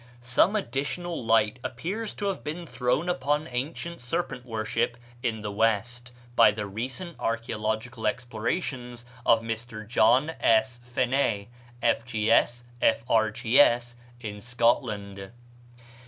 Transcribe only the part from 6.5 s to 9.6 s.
recent archæological explorations of